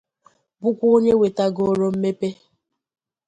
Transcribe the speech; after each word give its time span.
bụkwa 0.61 0.85
onye 0.95 1.13
wetagoro 1.19 1.85
mmepe 1.93 2.29